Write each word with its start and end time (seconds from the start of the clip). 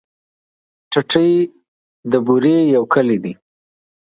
ټټۍ 0.91 1.31
د 2.11 2.13
بوري 2.25 2.57
يو 2.75 2.83
کلی 2.93 3.17
دی. 3.23 3.33